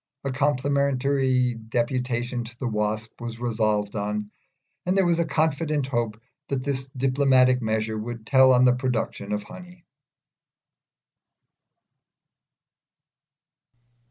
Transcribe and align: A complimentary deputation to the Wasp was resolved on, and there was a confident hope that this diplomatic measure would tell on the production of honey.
A 0.23 0.31
complimentary 0.31 1.53
deputation 1.53 2.43
to 2.43 2.57
the 2.57 2.67
Wasp 2.67 3.21
was 3.21 3.39
resolved 3.39 3.95
on, 3.95 4.31
and 4.83 4.97
there 4.97 5.05
was 5.05 5.19
a 5.19 5.25
confident 5.27 5.85
hope 5.85 6.19
that 6.47 6.63
this 6.63 6.87
diplomatic 6.97 7.61
measure 7.61 7.99
would 7.99 8.25
tell 8.25 8.51
on 8.51 8.65
the 8.65 8.73
production 8.73 9.31
of 9.31 9.43
honey. 9.43 9.85